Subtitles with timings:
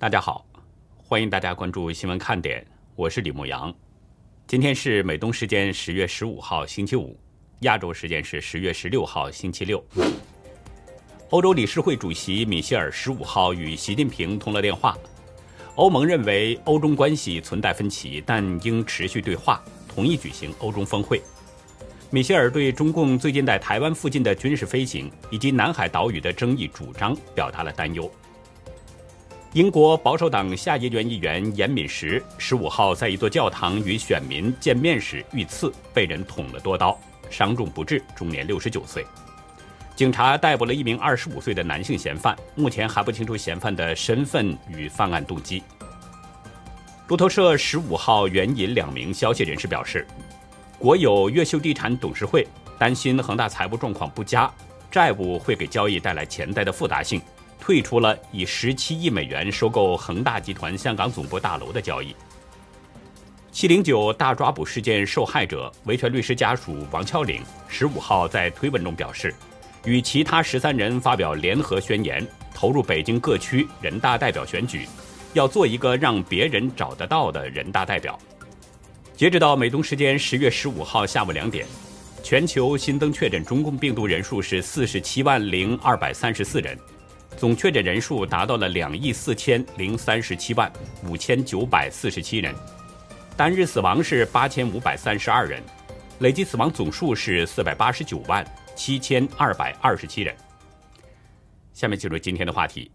[0.00, 0.46] 大家好，
[0.96, 2.66] 欢迎大家关注新闻看点，
[2.96, 3.70] 我是李牧阳。
[4.46, 7.20] 今天是美东时间十月十五号星期五，
[7.60, 9.84] 亚洲时间是十月十六号星期六。
[11.28, 14.96] 欧洲理事会主席米歇尔十五号与习近平通了电话。
[15.74, 21.20] 欧盟认为欧中关系存在分歧，但应持续对话，同意举行欧中峰会。
[22.08, 28.10] 米歇尔对中共最近在台湾附近的军事飞行以及南海岛屿的争议主张表达了担忧。
[29.52, 36.96] 英国保守党下议院议员严敏时十五号在一座教堂与选民见面时遇刺，被人捅了多刀，
[37.30, 39.04] 伤重不治，终年六十九岁。
[39.96, 45.60] 警察逮捕了一名二十五岁的男性嫌犯，目前还不清楚嫌犯的身份与犯案动机。
[47.08, 50.06] 路透社十五号援引两名消息人士表示，
[50.78, 52.46] 国有越秀地产董事会
[52.78, 54.48] 担心恒大财务状况不佳，
[54.92, 57.20] 债务会给交易带来潜在的复杂性。
[57.70, 62.12] 退出了以十七亿美元收购恒大集团香港总部大楼的交易。
[63.52, 69.32] 七零九大抓捕事件受害者维权律师家属王俏岭十五号在推文中表示，
[69.84, 74.88] 与其他十三人发表联合宣言，投入北京各区人大代表选举，
[75.34, 78.18] 要做一个让别人找得到的人大代表。
[79.14, 81.64] 截止到美东时间十月十五号下午两点，
[82.20, 86.76] 全球新增确诊中共病毒人数是四十七万零二百三十四人。
[87.40, 90.70] 总确诊人数达到了两亿四千零三十七万
[91.08, 92.54] 五千九百四十七人，
[93.34, 95.62] 单日死亡是八千五百三十二人，
[96.18, 100.36] 累计死亡总数是四百八十九万七千二百二十七人。
[101.72, 102.90] 下面进入今天的话题。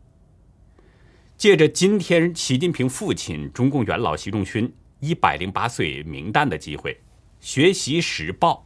[1.36, 6.94] 借着今天习近平父亲中共元老习仲勋一百零八岁冥诞的机会，
[7.40, 8.64] 《学习时报》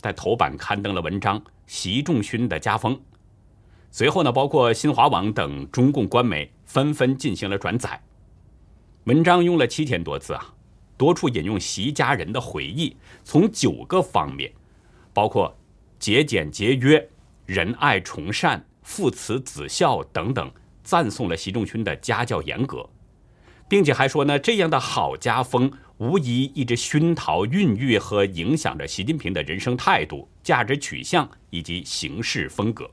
[0.00, 2.96] 在头版刊登了文章《习仲勋的家风》。
[3.92, 8.00] 随后呢，包括新华网等中共官媒纷纷进行了转载。
[9.04, 10.54] 文章用了七千多字啊，
[10.96, 14.52] 多处引用习家人的回忆，从九个方面，
[15.12, 15.56] 包括
[15.98, 17.08] 节俭节约、
[17.46, 20.50] 仁爱崇善、父慈子孝等等，
[20.84, 22.88] 赞颂了习仲勋的家教严格，
[23.68, 32.88] 并且还说呢，这样的好家风无疑一直熏陶、孕育和影响着习近平的人生态度、价值取向以及行事风格。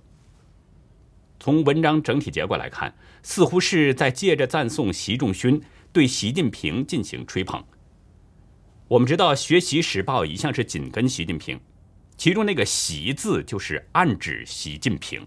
[1.48, 2.94] 从文章整体结果来看，
[3.24, 5.62] 似乎是在借着赞颂习仲勋，
[5.94, 7.64] 对习近平进行吹捧。
[8.90, 11.58] 我们知道，《学习时报》一向是紧跟习近平，
[12.18, 15.26] 其中那个“习”字就是暗指习近平。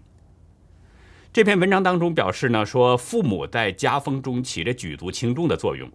[1.33, 5.91] 这篇文章当中表示呢，说父母在家风中起着举足轻重的作用。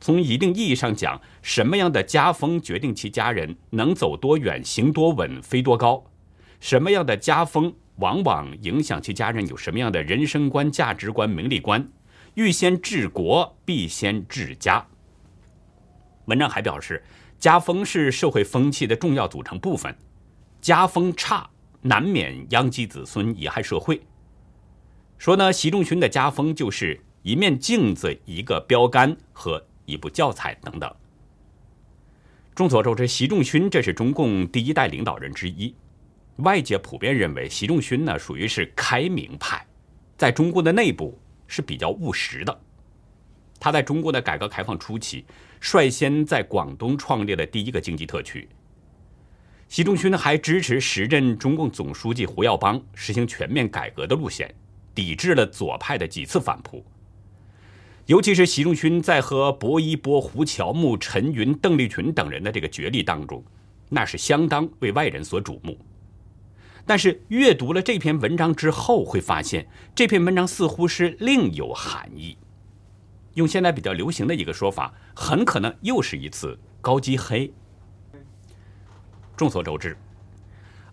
[0.00, 6.02] 从一定意义上讲，什么样的家风决定其家人能走多远、行多稳、飞多高；
[6.58, 7.72] 什么样的家风。
[8.00, 11.86] 往往影响其家人有什么样的人生观、价值观、名利观。
[12.34, 14.86] 欲先治国，必先治家。
[16.26, 17.02] 文章还表示，
[17.38, 19.94] 家风是社会风气的重要组成部分，
[20.60, 21.48] 家风差，
[21.82, 24.00] 难免殃及子孙，贻害社会。
[25.18, 30.94] 说呢，习仲勋的家风就是一面镜子、一个标杆和一部教材等等。
[32.54, 35.74] 众所周知，习仲勋这是中共第一代领导人之一。
[36.42, 39.64] 外界普遍认为，习仲勋呢属于是开明派，
[40.16, 42.60] 在中国的内部是比较务实的。
[43.58, 45.24] 他在中国的改革开放初期，
[45.60, 48.48] 率先在广东创立了第一个经济特区。
[49.68, 54.52] 习仲勋还支持时任中共总书记胡耀邦实行全面改革的路线，
[54.94, 56.84] 抵制了左派的几次反扑。
[58.06, 63.44] 尤其是习仲勋在和薄一波、胡乔木、陈云、邓丽群等人的这个角力当中，
[63.88, 65.78] 那是相当为外人所瞩目。
[66.90, 72.36] 但是阅读了这篇文章之后，会发现这篇文章似乎是另有含义。
[73.34, 77.54] 用现在比较流行的一个说法，很可能又是一次高级黑。
[79.36, 79.96] 众所周知，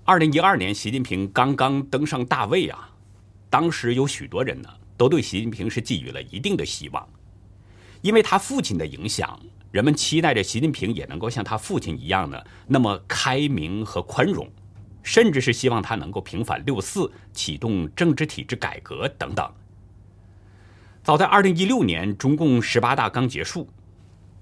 [0.05, 2.91] 二零一二年习近平刚刚登上大位啊，
[3.49, 7.09] 当时有许多人呢都对习近平是寄予了一定的希望，
[8.03, 9.39] 因为他父亲的影响，
[9.71, 14.47] 人们期待着习近平也能够像他父亲一样呢那么开明和宽容。
[15.07, 19.49] 甚至是希望他能够平反六四，启动政治体制改革等等。
[21.01, 23.69] 早在二零一六年，中共十八大刚结束，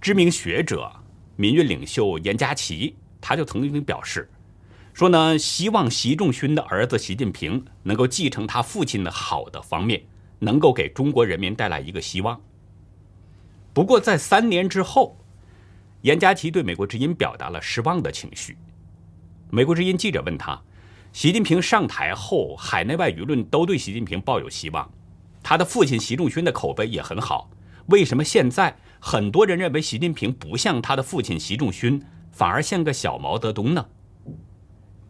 [0.01, 0.91] 知名学者、
[1.35, 4.27] 民运领袖严家琪他就曾经表示，
[4.91, 10.01] 说呢，希望习仲勋的儿子习近平能够继承他父亲的好的方面，
[10.39, 12.41] 能够给中国人民带来一个希望。
[13.71, 15.15] 不过，在三年之后，
[16.01, 18.57] 严家琪对美国之音表达了失望的情绪。
[19.49, 20.61] 美国之音记者问他
[21.13, 24.91] ：“习近平上台后，海内外舆论都对习近平抱有希望，
[25.43, 27.49] 他的父亲习仲勋的口碑也很好，
[27.87, 32.01] 为什么现在很多人认为习近平不像他的父亲习仲勋，
[32.31, 33.85] 反而像个小毛泽东呢？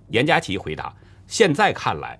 [0.10, 0.96] 严家琪回答：
[1.26, 2.20] 现在看来，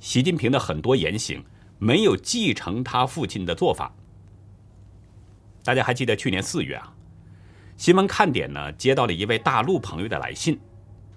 [0.00, 1.42] 习近平的很多言行
[1.78, 3.94] 没有继承他父亲的做法。
[5.62, 6.92] 大家还记得去年四月啊，
[7.78, 10.60] 新闻看点呢接到了一位大陆朋友的来信，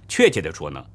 [0.07, 0.85] 确切的说呢，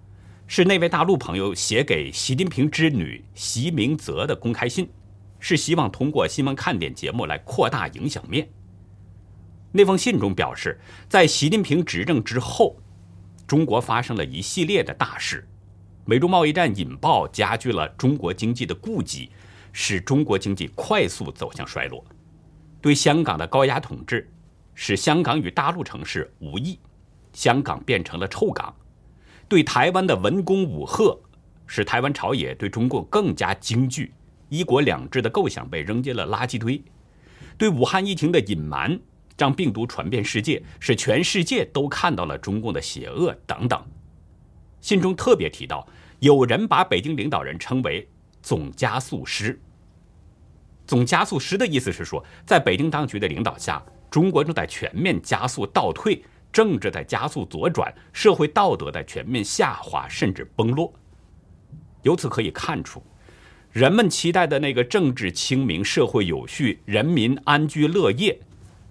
[0.47, 4.88] 是那位大陆朋友写给习近平之女习明泽的公开信。
[5.44, 8.49] 是希望通过新闻看点节目来扩大影响面。
[9.73, 12.76] 那封信中表示，在习近平执政之后，
[13.44, 15.44] 中国发生了一系列的大事，
[16.05, 19.32] 美中贸易战引爆加剧了中国经济的痼疾，
[19.73, 22.05] 使中国经济快速走向衰落。
[22.81, 24.31] 对香港的高压统治，
[24.76, 26.79] 使香港与大陆城市无异，
[27.32, 28.73] 香港变成了臭港。
[29.52, 31.14] 对台湾的文攻武吓，
[31.66, 34.14] 使台湾朝野对中共更加惊惧。
[34.49, 36.82] 一国两制的构想被扔进了垃圾堆，
[37.58, 38.99] 对武汉疫情的隐瞒
[39.37, 43.78] 让病毒传遍世界，使全世界都看到了中共的邪恶等等。
[44.81, 45.87] 信中特别提到，
[46.20, 48.08] 有人把北京领导人称为
[48.40, 49.60] “总加速师”。
[50.88, 60.93] 总加速师的意思是说，在北京当局的领导下，中国正在全面加速倒退，政治在加速左转，社会道德在全面下滑甚至崩落。
[62.02, 63.02] 由此可以看出。
[63.70, 68.38] 人们期待的那个政治清明、社会有序、人民安居乐业，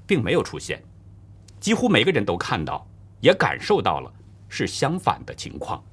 [0.08, 0.82] 并没有出现。
[1.60, 2.88] 几乎每个人都看到，
[3.20, 4.12] 也感受到了
[4.50, 5.84] 是相反的情况。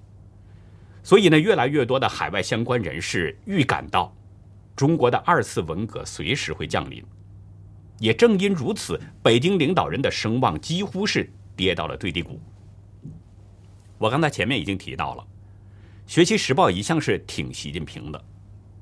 [1.02, 4.10] 所以呢，越来越多的海外相关人士预感到，
[4.74, 7.04] 中国的二次文革随时会降临。
[7.98, 12.40] 也正因如此，北京领导人的声望几乎是跌到了最低谷。
[13.98, 15.22] 我刚才前面已经提到了，
[16.06, 18.24] 《学习时报》一向是挺习近平的。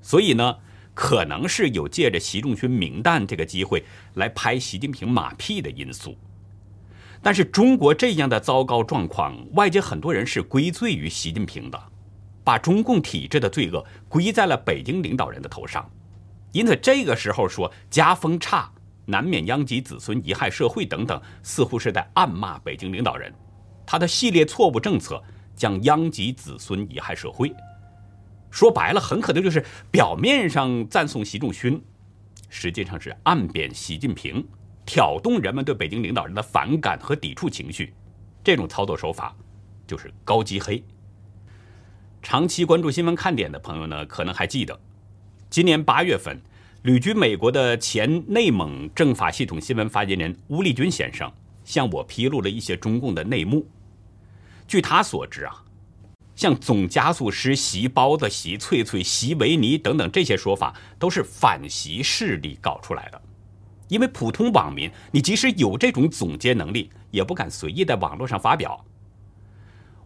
[0.02, 0.54] 所以呢，
[0.92, 3.82] 可能是有借着习仲勋名单这个机会
[4.14, 6.14] 来拍习近平马屁的因素。
[7.22, 11.82] 但是中国这样的糟糕状况，外界很多人是归罪于习近平的，
[12.44, 15.90] 把中共体制的罪恶归在了北京领导人的头上。
[16.52, 18.70] 因此这个时候说家风差，
[19.06, 23.32] 难免殃及子孙、贻害社会等等，似乎是在暗骂北京领导人，
[23.86, 25.22] 他的系列错误政策
[25.54, 27.54] 将殃及子孙、贻害社会。
[28.50, 31.82] 说白了，很可能就是表面上赞颂习仲勋，
[32.48, 34.46] 实际上是暗贬习近平，
[34.84, 37.94] 挑动人们对北京领导人的反感和抵触情绪。
[38.42, 39.34] 这种操作手法
[39.86, 40.82] 就是高级黑。
[42.22, 44.80] 长期关注新闻看点的朋友呢，可能还记得，
[45.50, 46.40] 今年八月份，
[46.82, 51.30] 旅居美国的前内蒙政法系统新闻发言人邬励军先生
[51.64, 53.66] 向我披露了一些中共的内幕。
[54.68, 55.62] 据他所知啊。
[56.36, 63.18] 像总加速师、习包子、习翠翠、习维尼等等这些说法，都是反习势力搞出来的。
[63.88, 68.84] 因为普通网民，你即使有这种总结能力，也不敢随意在网络上发表。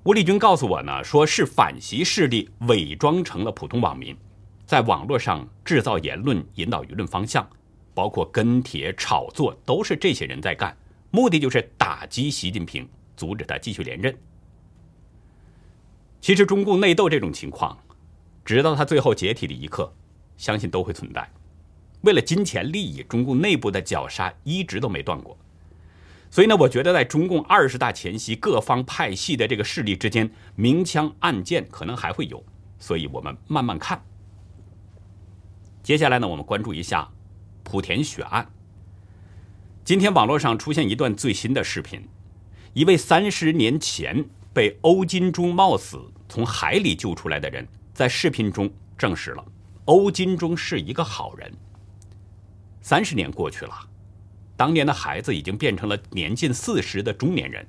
[0.05, 4.17] 吴立军告诉我呢，说是反习势力伪装成了普通网民，
[4.71, 7.45] 在网络上制造言论，引导舆论方向，
[7.93, 10.77] 包括跟帖、炒作，都是这些人在干，
[11.11, 14.17] 目的就是打击习近平，阻止他继续连任。
[16.21, 17.77] 其实中共内斗这种情况，
[18.45, 19.93] 直到他最后解体的一刻，
[20.37, 21.29] 相信都会存在。
[22.03, 25.37] 为了金钱利益，中共内部的绞杀一直都没断过。
[26.31, 32.41] 所以呢，我觉得在中共二十大前夕，各方派系的这个势力之间明枪暗箭可能还会有，
[32.79, 34.01] 所以我们慢慢看。
[35.91, 37.11] 接下来呢，我们关注一下
[37.65, 38.49] 莆田血案。
[39.85, 42.07] 今天网络上出现一段最新的视频，
[42.75, 44.25] 一位三十年前。
[44.53, 49.45] 被欧金忠冒死从海里救出来的人，在视频中证实了
[49.87, 51.53] 欧金忠是一个好人。
[52.81, 53.75] 三十年过去了，
[54.57, 57.67] 当年的孩子已经变成了年近四十的中年人。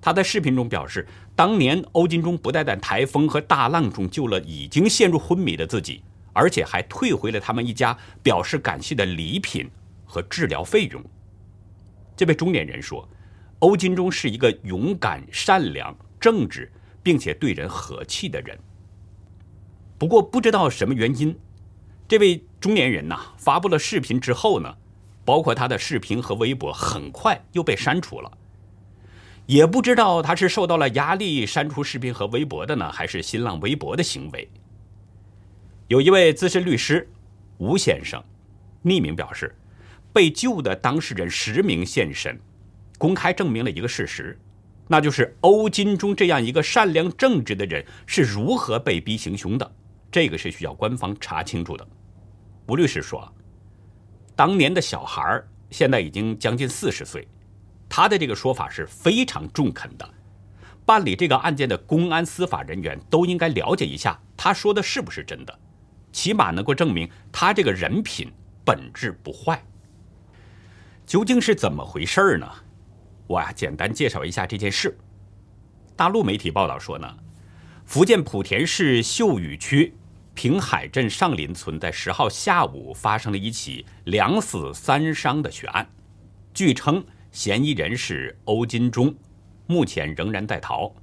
[0.00, 1.06] 他在视频中表示，
[1.36, 6.02] 当年欧金忠不但在台风和大浪中救了已经陷入昏迷的自己，
[6.34, 9.70] 而且还退回了他们一家表示感谢的礼品
[10.04, 11.02] 和治疗费用。
[12.14, 13.08] 这位中年人说。
[13.60, 16.70] 欧金忠是一个勇敢、善良、正直，
[17.02, 18.58] 并且对人和气的人。
[19.96, 21.34] 不过，不知道什么原因，
[22.06, 24.76] 这位中年人呐发布了视频之后呢，
[25.24, 28.30] 包括他的视频和微博，很快又被删除了。
[29.46, 34.46] 也不知道他是受到了压力删除视频和微博的呢，还是新浪微博的行为。
[35.88, 37.06] 有一位资深律师
[37.58, 38.22] 吴先生
[38.84, 39.54] 匿名表示，
[40.14, 42.40] 被救的当事人实名现身。
[42.96, 44.38] 公开证明了一个事实，
[44.88, 49.74] 那就是欧金忠这样一个善良正直的人是如何被逼行凶的。
[50.10, 51.86] 这个是需要官方查清楚的。
[52.68, 53.30] 吴律师说，
[54.34, 57.28] 当年的小孩现在已经将近四十岁，
[57.90, 60.14] 他的这个说法是非常中肯的。
[60.86, 65.58] 办理这个案件的公安司法人员都应该了解一下他说的是不是真的，
[66.14, 68.32] 起码能够证明他这个人品
[68.64, 69.60] 本质不坏。
[71.04, 72.48] 究竟是怎么回事儿呢？
[73.26, 74.96] 我呀，简单介绍一下这件事。
[75.96, 77.18] 大陆媒体报道说呢，
[77.84, 79.92] 福建莆田市秀屿区
[80.34, 85.86] 平海镇上林村在十号下午发生了一起两死三伤的血案，
[86.54, 89.12] 据称嫌疑人是欧金忠，
[89.66, 90.94] 目前仍然在逃。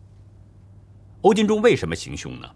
[1.22, 2.50] 欧金忠为什么行凶呢？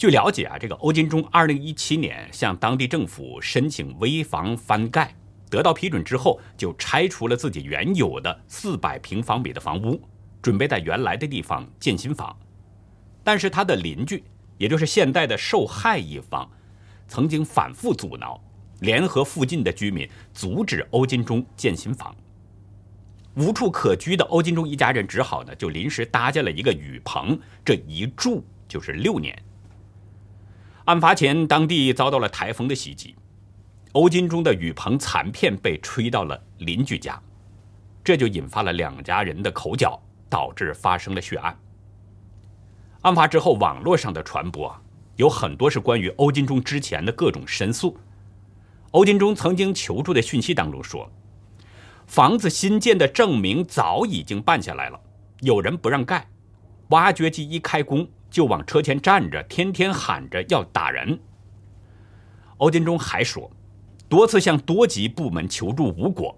[0.00, 5.14] 据了解啊，这个欧金忠二零一七年向当地政府申请危房翻盖。
[5.50, 10.00] 得到批准之后，就拆除了自己原有的四百平方米的房屋，
[10.40, 12.34] 准备在原来的地方建新房。
[13.22, 14.24] 但是他的邻居，
[14.56, 16.50] 也就是现在的受害一方，
[17.06, 18.42] 曾经反复阻挠，
[18.78, 22.16] 联合附近的居民阻止欧金忠建新房。
[23.34, 29.38] 无处可居的欧金忠一家人只好呢，就临时搭建了一个雨棚，这一住就是六年。
[30.86, 33.14] 案发前，当地遭到了台风的袭击。
[33.92, 37.20] 欧金忠的雨棚残片被吹到了邻居家，
[38.04, 41.58] 这就引发了两家人的口角，导致发生了血案。
[43.02, 44.80] 案发之后，网络上的传播啊
[45.16, 47.96] 有很多是关于欧金忠之前的各种申诉。
[48.92, 51.10] 欧金忠曾经求助的讯息当中说，
[52.06, 55.00] 房子新建的证明早已经办下来了，
[55.40, 56.28] 有人不让盖，
[56.88, 61.18] 挖掘机一开工就往车前站着，天天喊着要打人。
[62.58, 63.50] 欧金忠还说。
[64.08, 66.36] 多次向多级部门求助无果，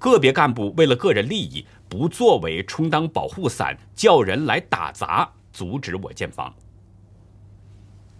[0.00, 6.52] 个别干部为了个人利益不作为，充当保护伞，叫人来打砸，阻止我建房。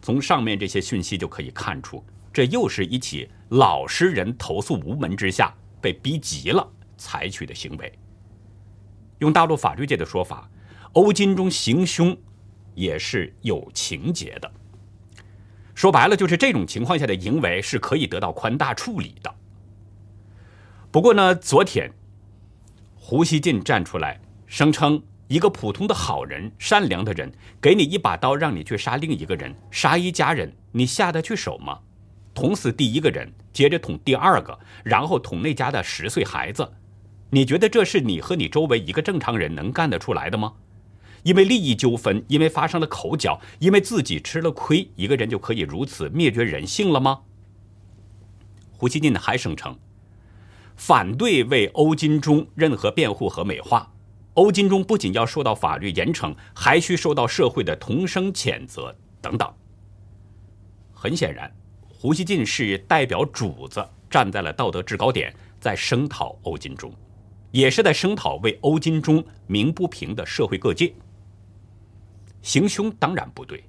[0.01, 6.65] 从上面这些讯息就可以看出，这又是一起老实人投诉无门之下被逼急了
[6.97, 7.93] 采取的行为。
[9.19, 10.49] 用大陆法律界的说法，
[10.93, 12.17] 欧金忠行凶
[12.79, 14.51] 也是有情节的。
[15.75, 19.35] 说白了，就是这种情况下的行为是可以得到宽大处理的。
[20.91, 21.91] 不过呢，昨天
[22.95, 31.81] 胡锡进站出来声称，一个普通的好人、善良的人，给你一把刀，让你去杀另一个人，杀一家人，你下得去手吗？
[32.35, 36.73] 捅死第一个人，接着捅第二个，然后捅那家的十岁孩子，
[37.31, 40.55] 你觉得这是你和你周围一个正常人能干得出来的吗？
[41.23, 47.21] 因为利益纠纷，因为发生了口角，因为自己吃了亏，一个人就可以如此灭绝人性了吗？
[48.71, 49.77] 胡锡进还声称，
[50.77, 53.93] 反对为欧金忠任何辩护和美化。
[54.35, 59.53] 欧金忠不仅要受到法律严惩，还需受到社会的同声谴责等等。
[60.93, 61.53] 很显然，
[61.89, 66.93] 胡锡进是代表主子站在了道德制高点，在声讨欧金忠，
[67.51, 70.95] 也是在声讨为欧金忠鸣不平的社会各界。
[72.43, 73.65] 行凶当然不对，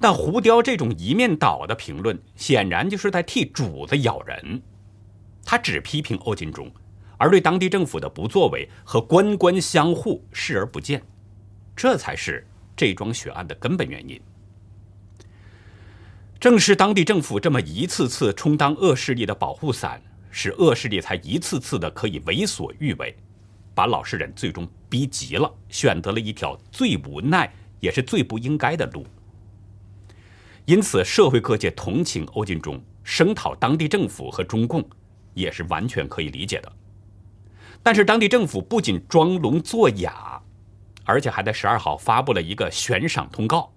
[0.00, 4.62] 但胡雕这种一面倒的评论，显然就是在替主子咬人。
[5.44, 6.70] 他只批评欧金忠，
[7.18, 11.02] 而对当地政府的不作为和官官相护视而不见，
[11.76, 14.20] 这才是这桩血案的根本原因。
[16.40, 23.16] 正是当地政府这么一次次充当恶势力的保护伞，使恶势力才一次次的可以为所欲为，
[23.74, 27.50] 把老实人最终逼急了，选择了一条最无奈。
[27.84, 29.04] 也是最不应该的路，
[30.64, 34.82] 因此社会各界同情欧金忠，声讨当地政府和中共，
[35.34, 36.72] 也是完全可以理解的。
[37.82, 40.40] 但是当地政府不仅装聋作哑，
[41.04, 43.70] 而且还在十二号发布了一个悬赏通告，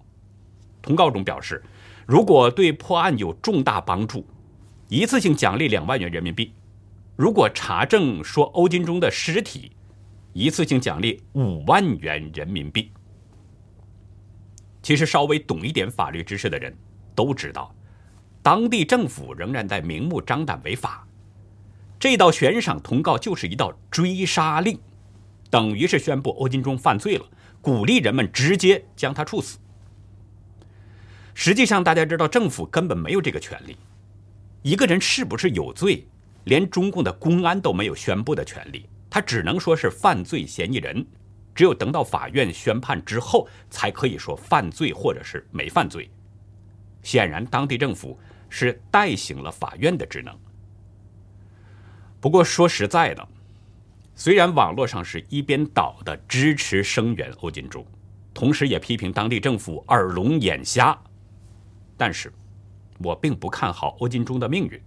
[0.80, 1.62] 通告中表示，
[2.06, 4.26] 如果对破案有重大帮助，
[4.88, 6.50] 一次性奖励两万元人民币；
[7.14, 9.72] 如果查证说欧金忠的尸体，
[10.32, 12.90] 一次性奖励五万元人民币。
[14.88, 16.74] 其实稍微懂一点法律知识的人
[17.14, 17.74] 都知道，
[18.42, 21.06] 当地政府仍然在明目张胆违法。
[22.00, 24.80] 这道悬赏通告就是一道追杀令，
[25.50, 27.26] 等于是宣布欧金忠犯罪了，
[27.60, 29.58] 鼓励人们直接将他处死。
[31.34, 33.76] 实际上，大家知道，政府根本没有这个权利。
[34.62, 36.08] 一个人是不是有罪，
[36.44, 41.06] 连中共的公安都没有宣布的权利，他只能说是犯罪嫌疑人。
[41.58, 46.08] 只有等到法院宣判之后，才可以说犯罪或者是没犯罪。
[47.02, 48.16] 显然，当地政府
[48.48, 50.32] 是代行了法院的职能。
[52.20, 53.28] 不过说实在的，
[54.14, 57.84] 虽然网络上是一边倒的支持声援欧金忠，
[58.32, 60.96] 同时也批评当地政府耳聋眼瞎，
[61.96, 62.32] 但是，
[63.00, 64.80] 我并不看好欧金忠的命运。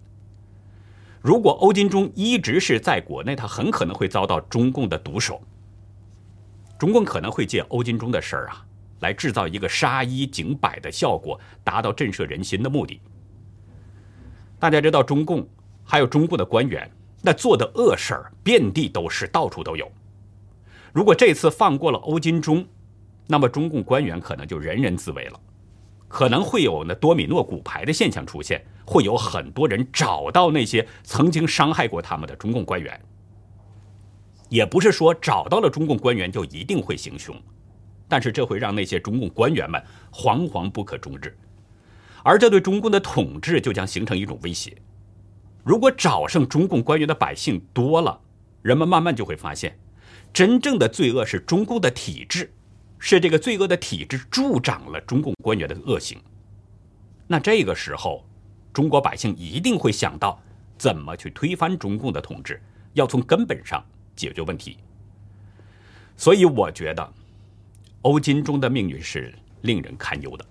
[1.19, 5.41] 如果欧金忠一直是在国内，他很可能会遭到中共的毒手。
[6.81, 8.65] 中共可能会借欧金忠的事儿啊，
[9.01, 13.00] 来制造一个杀一儆百的效果，达到震慑人心的目的。
[14.57, 15.47] 大家知道，中共
[15.83, 16.89] 还有中共的官员，
[17.21, 19.91] 那做的恶事儿遍地都是，到处都有。
[20.91, 22.65] 如果这次放过了欧金忠，
[23.27, 25.39] 那么中共官员可能就人人自危了。
[26.07, 33.00] 可能会有那多米诺骨牌的现象出现，会有很多人找到那些曾经伤害过他们的中共官员。
[34.51, 37.34] 也不是说找到了中共官员就一定会行凶，
[38.10, 39.81] 但是这会让那些中共官员们
[40.12, 41.34] 惶惶不可终日，
[42.22, 44.75] 而这对中共的统治就将形成一种威胁。
[45.63, 48.20] 如果找上中共官员的百姓多了，
[48.62, 49.79] 人们慢慢就会发现，
[50.34, 52.51] 真正的罪恶是中共的体制。
[53.03, 56.20] 是这个罪恶的体制助长了中共官员的恶行，
[57.25, 58.24] 那这个时候，
[58.74, 60.39] 中国百姓一定会想到
[60.77, 62.62] 怎么去推翻中共的统治，
[62.93, 63.84] 要从根本上
[64.21, 64.77] 解决问题。
[66.15, 67.13] 所以，我觉得
[68.03, 70.45] 欧金中的命运是令人堪忧的。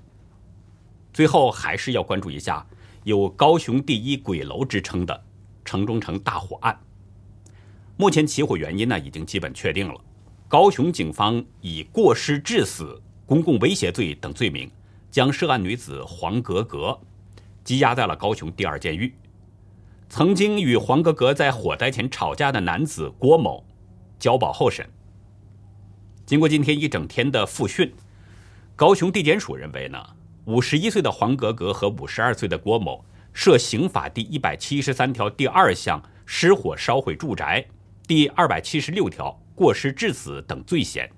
[1.13, 2.67] 最后，还是要关注一下
[3.05, 5.25] 有“高雄第一鬼楼”之称的
[5.65, 6.77] 城中城大火案。
[7.97, 10.01] 目前起火原因呢，已经基本确定了。
[10.49, 14.69] 高雄警方以过失致死、公共威胁罪等罪名，
[15.11, 16.99] 将涉案女子黄格格
[17.65, 19.15] 羁押在了高雄第二监狱。
[20.11, 23.65] 曾经与黄格格在火灾前吵架的男子郭某，
[24.19, 24.85] 交保候审。
[26.27, 27.95] 经过今天一整天的复讯，
[28.75, 30.05] 高雄地检署认为呢，
[30.47, 37.65] 五十一岁的黄格格和五十二岁的郭某涉刑法第一百七十三条第二项失火烧毁住宅，
[38.09, 39.41] 第二百七十六条。
[39.55, 41.09] 过失致死等罪嫌，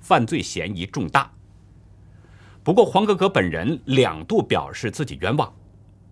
[0.00, 1.32] 犯罪嫌疑重大。
[2.62, 5.52] 不过，黄格格本人两度表示自己冤枉，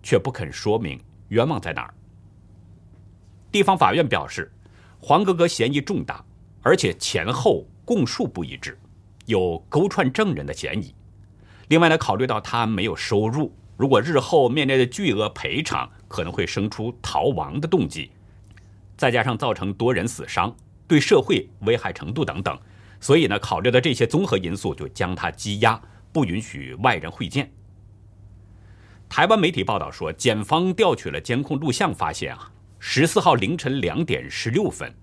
[0.01, 1.93] 却不肯说明冤枉在哪儿。
[3.55, 4.51] 地方法院表示，
[4.99, 6.21] 黄格格嫌疑重大，
[6.61, 8.77] 而且前后供述不一致，
[9.27, 10.93] 有勾串证人的嫌疑。
[11.69, 18.11] 另外呢，考虑到他没有收入，如果日后面临的巨额赔偿可能会生出逃亡的动机，
[18.97, 20.53] 再加上造成多人死伤。
[20.85, 22.59] 对社会危害程度等等，
[22.99, 27.49] 所以呢，考虑到这些综合因素，就将他羁押，不允许外人会见。
[29.07, 32.51] 台湾媒体报道说，检方调取了监控录像，发现啊，
[32.87, 34.93] 十四号凌晨两点十六分，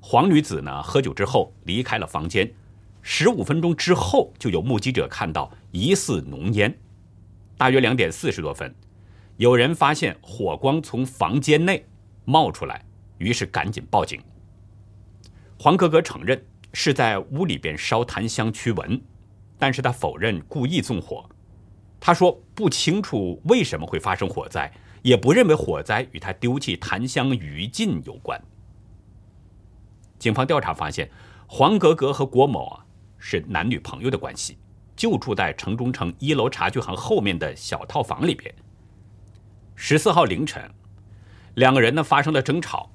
[0.00, 2.52] 黄女子呢喝酒之后离开了房间，
[3.00, 6.76] 十五分钟之后就有目击者看到疑似浓烟。
[7.56, 8.74] 大约两点四十多分，
[9.36, 11.86] 有人发现火光从房间内
[12.24, 12.84] 冒出来，
[13.18, 14.20] 于是赶紧报警。
[15.56, 19.00] 黄格格承认是在屋里边烧檀香驱蚊，
[19.60, 21.24] 但是他否认故意纵火。
[22.00, 24.70] 他说不清楚为什么会发生火灾，
[25.02, 28.40] 也不认为火灾与他丢弃檀香余烬有关。
[30.18, 31.10] 警方调查发现，
[31.46, 32.86] 黄格格和郭某啊
[33.18, 34.56] 是男女朋友的关系，
[34.96, 38.54] 就住在城中城一楼茶具行后面的小套房里边。
[39.74, 40.70] 十四号凌晨，
[41.54, 42.90] 两个人呢发生了争吵。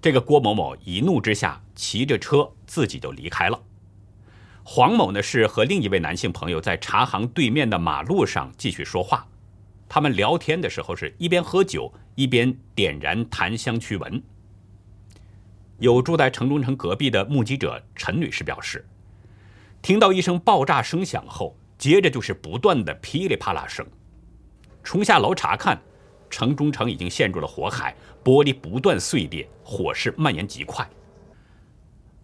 [0.00, 3.62] 这个郭某某一怒之下骑着车自己就离开了。
[4.64, 9.28] 黄某呢是和另一位男性朋友在茶行对面的马路上继续说话，
[9.92, 14.22] 他们聊天的时候是一边喝酒一边点燃檀香驱蚊。
[15.80, 18.86] 有住在城中城隔壁的目击者陈女士表示，
[19.82, 23.84] 听到一声爆炸声响后，接着就是不断的噼里啪啦声，
[24.84, 25.76] 冲下楼查看。
[26.30, 30.88] 城中城已经陷入了火海，玻璃不断碎裂，火势蔓延极快。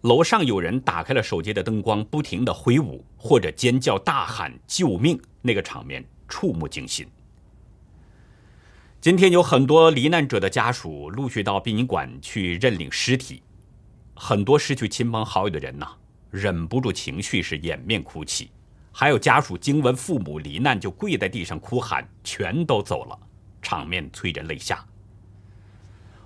[0.03, 7.05] 楼上有人打开了手机的灯光，不停的挥舞或者尖叫大喊救命，那个场面触目惊心。
[8.99, 13.43] 今天有很多罹难者的家属陆续到殡仪馆去认领尸体，
[14.15, 15.87] 很多失去亲朋好友的人呐，
[16.31, 18.49] 忍不住情绪是掩面哭泣，
[18.91, 23.17] 还有家属惊闻父母罹难就跪在地上哭喊，全都走了。
[23.61, 24.83] 场面催人泪下。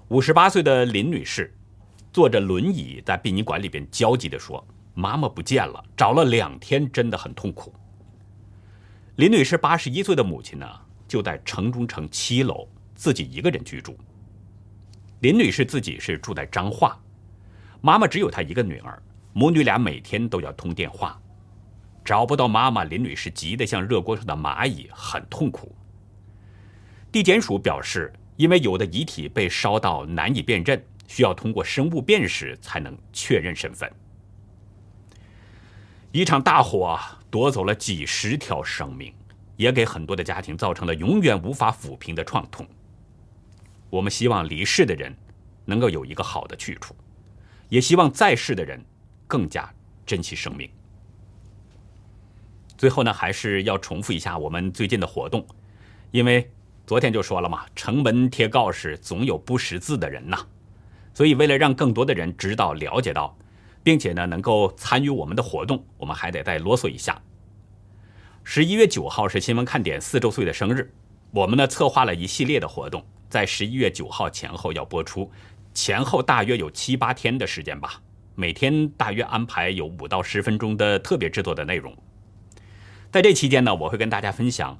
[0.07, 1.53] 五十八岁的林女士
[2.13, 7.73] 坐着轮椅在殡仪馆里边焦急地说：“妈妈不见了，找了两天，真的很痛苦。”
[9.17, 10.65] 林女士八十一岁的母亲呢，
[11.11, 13.97] 就在城中城七楼自己一个人居住。
[15.19, 16.97] 林女士自己是住在彰化，
[17.81, 21.21] 妈妈只有她一个女儿，母女俩每天都要通电话，
[22.05, 25.75] 找不到妈妈，林女士急得像热锅上的蚂蚁，很痛苦。
[27.11, 33.91] 地检署表示，因为有的遗体被烧到难以辨认，需要通过生物辨识才能确认身份。
[36.13, 36.97] 一场大火
[37.29, 39.13] 夺走了几十条生命，
[39.55, 42.65] 也给很多的家庭造成了永远无法抚平的创痛。
[43.89, 45.15] 我们希望离世的人
[45.65, 46.95] 能够有一个好的去处，
[47.69, 48.83] 也希望在世的人
[49.27, 49.71] 更加
[50.05, 50.69] 珍惜生命。
[52.77, 55.45] 最后呢，还是要重复一下我们最近的活动，
[56.11, 56.49] 因为
[56.87, 60.47] 昨天就说了嘛，城门贴告示，总有不识字的人呐。
[61.13, 63.37] 所以为了让更多的人知道、了解到，
[63.83, 67.21] 并且呢能够参与我们的活动，我们还得再啰嗦一下。
[68.43, 70.91] 十一月九号是新闻看点四周岁的生日，
[71.31, 75.31] 我们呢策划了一系列的活动，在十一月九号前后要播出，
[75.73, 78.01] 前后大约有七八天的时间吧，
[78.35, 81.95] 每天大约安排有五到十分钟的特别制作的内容。
[83.11, 84.77] 在这期间呢，我会跟大家分享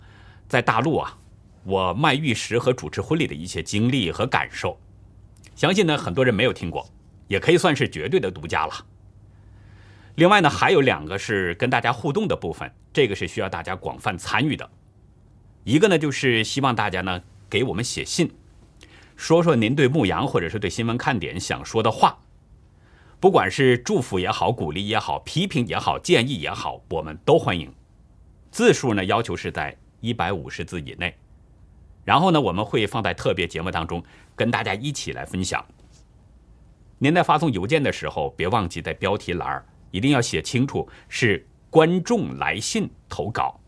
[0.50, 1.18] 在大陆啊，
[1.64, 4.78] 我卖玉石和主持婚礼的一些经历和感受。
[5.56, 6.90] 相信呢很多人没有听过，
[7.28, 8.74] 也可以算是绝对的独家了。
[10.16, 14.70] 另外呢，还有两个是跟大家互动的部分，这个是需要大家广泛参与的。
[15.64, 18.32] 一个呢，就是希望大家呢给我们写信，
[19.16, 22.20] 说说您对牧羊或者是对新闻看点想说的话，
[23.20, 27.74] 不管是祝福也好、鼓励也好、批评也好、建议也好，我们都欢迎。
[28.52, 31.16] 字数呢，要求是在一百五十字以内。
[32.04, 34.04] 然后呢，我们会放在特别节目当中，
[34.36, 35.64] 跟大家一起来分享。
[36.98, 43.60] 您在发送邮件的时候，别忘记在标题栏一定要写清楚是观众来信投稿，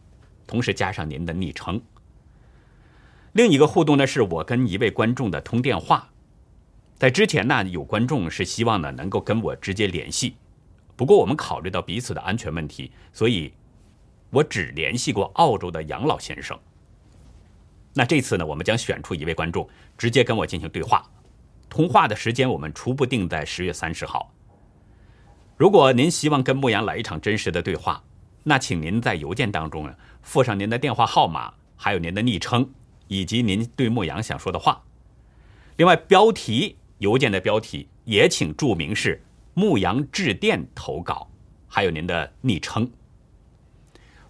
[0.48, 1.82] 同时加上您的昵称。
[3.34, 6.10] 另一个互动呢，是我跟一位观众的通电话。
[6.96, 10.36] 在之前呢，有观众是希望呢能够跟我直接联系，
[10.96, 13.54] 不过我们考虑到彼此的安全问题，所以。
[14.34, 16.58] 我只联系过澳洲的杨老先生。
[17.94, 21.08] 那这次呢，我们将选出一位观众，直接跟我进行对话。
[21.70, 24.34] 通话的时间我们初步定在十月三十号。
[25.56, 28.04] 如果您希望跟牧羊来一场真实的对话，
[28.44, 32.70] 那请您在邮件当中呢附上您的电话号码，还有您的昵称，
[33.08, 34.84] 以及您对牧羊想说的话。
[35.78, 39.22] 另外，标题邮件的标题也请注明是
[39.54, 41.30] “牧羊致电投稿”，
[41.70, 42.92] 还有您的昵称。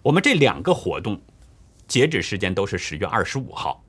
[0.02, 1.20] 我们这两个活动
[1.88, 3.82] 截止时间都是十月二十五号。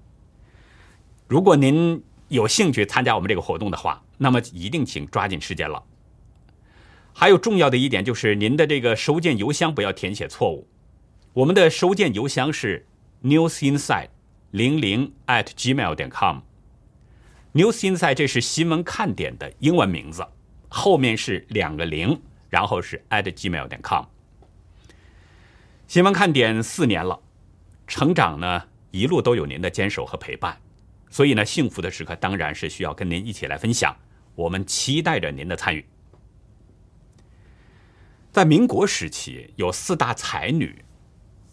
[1.28, 5.84] 如果您有兴趣参加我们这个活动的话，那么一定请抓紧时间了。
[7.18, 10.68] 还有重要的一点就是，您的这个收件邮箱不要填写错误。
[11.32, 12.86] 我们的收件邮箱是
[13.24, 14.10] newsinside
[14.52, 16.40] 零零 at gmail.com。
[17.54, 20.28] newsinside 这是新闻看点的英文名字，
[20.68, 24.04] 后面是两个零，然后是 at gmail.com。
[25.88, 27.18] 新闻看点四年了，
[27.88, 30.58] 成长呢一路都有您的坚守和陪伴，
[31.10, 33.96] 所以呢幸福的时刻当然是需要跟您一起来分享。
[34.36, 35.86] 我们期待着您的参与。
[38.36, 40.84] 在民国时期有四大才女，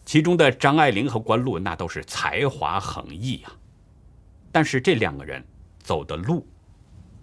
[0.05, 3.53] 其中的张爱玲和关露那都是才华横溢啊，
[4.51, 5.45] 但是这两个人
[5.79, 6.45] 走的路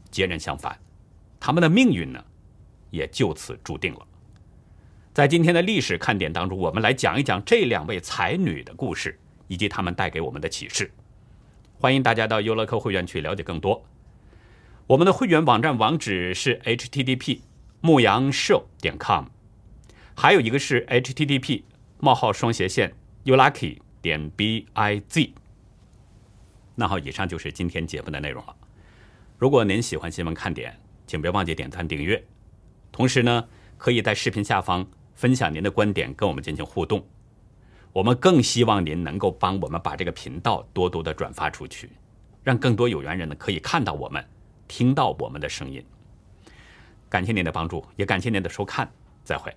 [0.09, 0.79] 截然相反，
[1.41, 2.23] 他们的命运呢
[2.89, 4.07] 也就此注定了。
[5.13, 9.19] 在今天的历史看点当中，我们来讲一讲这两位才女的故事，
[9.49, 10.89] 以及她们带给我们的启示。
[11.77, 13.85] 欢迎大家到优乐客会员去了解更多。
[14.87, 17.41] 我们的会员网站网址是 http
[17.81, 19.25] 牧羊 show 点 com，
[20.21, 21.63] 还有一个是 http
[22.01, 25.31] 冒号双斜线 you lucky 点 biz。
[26.75, 28.53] 那好，以上就是今天节目的内容了。
[29.37, 30.77] 如果您喜欢新闻看点，
[31.07, 32.21] 请别忘记点赞订阅，
[32.91, 34.85] 同时呢，可以在视频下方。
[35.15, 37.01] 分享您的观点，跟我们进行互动。
[37.93, 41.89] 我们更希望您能够帮我们把这个频道多多的转发出去，
[42.43, 44.21] 让更多有缘人呢可以看到我们，
[44.67, 45.81] 听到我们的声音。
[47.07, 48.89] 感谢您的帮助，也感谢您的收看，
[49.23, 49.55] 再会。